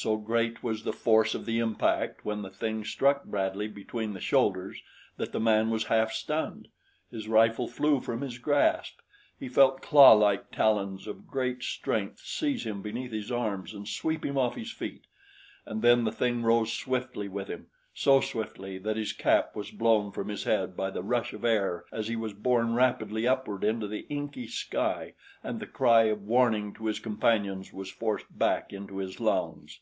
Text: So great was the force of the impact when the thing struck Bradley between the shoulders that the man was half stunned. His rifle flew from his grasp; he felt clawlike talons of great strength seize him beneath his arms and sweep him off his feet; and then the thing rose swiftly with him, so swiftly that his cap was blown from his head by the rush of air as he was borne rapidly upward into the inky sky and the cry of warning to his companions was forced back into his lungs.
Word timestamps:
So 0.00 0.16
great 0.16 0.62
was 0.62 0.84
the 0.84 0.92
force 0.92 1.34
of 1.34 1.44
the 1.44 1.58
impact 1.58 2.24
when 2.24 2.42
the 2.42 2.50
thing 2.50 2.84
struck 2.84 3.24
Bradley 3.24 3.66
between 3.66 4.12
the 4.12 4.20
shoulders 4.20 4.80
that 5.16 5.32
the 5.32 5.40
man 5.40 5.70
was 5.70 5.86
half 5.86 6.12
stunned. 6.12 6.68
His 7.10 7.26
rifle 7.26 7.66
flew 7.66 7.98
from 7.98 8.20
his 8.20 8.38
grasp; 8.38 9.00
he 9.36 9.48
felt 9.48 9.82
clawlike 9.82 10.52
talons 10.52 11.08
of 11.08 11.26
great 11.26 11.64
strength 11.64 12.20
seize 12.20 12.64
him 12.64 12.80
beneath 12.80 13.10
his 13.10 13.32
arms 13.32 13.74
and 13.74 13.88
sweep 13.88 14.24
him 14.24 14.38
off 14.38 14.54
his 14.54 14.70
feet; 14.70 15.08
and 15.66 15.82
then 15.82 16.04
the 16.04 16.12
thing 16.12 16.44
rose 16.44 16.72
swiftly 16.72 17.26
with 17.28 17.48
him, 17.48 17.66
so 17.92 18.20
swiftly 18.20 18.78
that 18.78 18.96
his 18.96 19.12
cap 19.12 19.56
was 19.56 19.72
blown 19.72 20.12
from 20.12 20.28
his 20.28 20.44
head 20.44 20.76
by 20.76 20.88
the 20.90 21.02
rush 21.02 21.32
of 21.32 21.44
air 21.44 21.84
as 21.90 22.06
he 22.06 22.14
was 22.14 22.32
borne 22.32 22.72
rapidly 22.72 23.26
upward 23.26 23.64
into 23.64 23.88
the 23.88 24.06
inky 24.08 24.46
sky 24.46 25.12
and 25.42 25.58
the 25.58 25.66
cry 25.66 26.02
of 26.04 26.22
warning 26.22 26.72
to 26.72 26.86
his 26.86 27.00
companions 27.00 27.72
was 27.72 27.90
forced 27.90 28.38
back 28.38 28.72
into 28.72 28.98
his 28.98 29.18
lungs. 29.18 29.80